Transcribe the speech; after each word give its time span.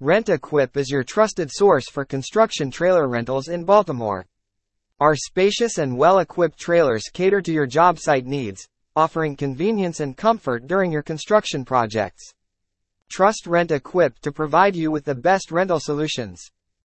Rent 0.00 0.28
Equip 0.28 0.76
is 0.76 0.90
your 0.90 1.02
trusted 1.02 1.50
source 1.50 1.88
for 1.88 2.04
construction 2.04 2.70
trailer 2.70 3.08
rentals 3.08 3.48
in 3.48 3.64
Baltimore. 3.64 4.26
Our 5.00 5.16
spacious 5.16 5.78
and 5.78 5.96
well-equipped 5.96 6.58
trailers 6.58 7.04
cater 7.10 7.40
to 7.40 7.50
your 7.50 7.64
job 7.64 7.98
site 7.98 8.26
needs, 8.26 8.68
offering 8.94 9.36
convenience 9.36 10.00
and 10.00 10.14
comfort 10.14 10.66
during 10.66 10.92
your 10.92 11.02
construction 11.02 11.64
projects. 11.64 12.30
Trust 13.08 13.46
Rent 13.46 13.70
Equip 13.70 14.18
to 14.18 14.32
provide 14.32 14.76
you 14.76 14.90
with 14.90 15.06
the 15.06 15.14
best 15.14 15.50
rental 15.50 15.80
solutions. 15.80 16.42